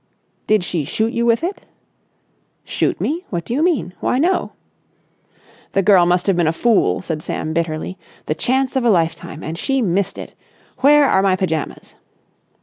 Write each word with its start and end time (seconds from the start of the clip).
"Did 0.47 0.63
she 0.63 0.83
shoot 0.83 1.13
you 1.13 1.27
with 1.27 1.43
it?" 1.43 1.67
"Shoot 2.63 2.99
me? 2.99 3.23
What 3.29 3.45
do 3.45 3.53
you 3.53 3.61
mean? 3.61 3.93
Why, 3.99 4.17
no!" 4.17 4.53
"The 5.73 5.83
girl 5.83 6.07
must 6.07 6.25
have 6.25 6.35
been 6.35 6.47
a 6.47 6.51
fool!" 6.53 7.03
said 7.03 7.21
Sam 7.21 7.53
bitterly. 7.53 7.99
"The 8.25 8.33
chance 8.33 8.75
of 8.75 8.83
a 8.83 8.89
lifetime 8.89 9.43
and 9.43 9.59
she 9.59 9.79
missed 9.83 10.17
it. 10.17 10.33
Where 10.79 11.07
are 11.07 11.21
my 11.21 11.35
pyjamas?" 11.35 11.97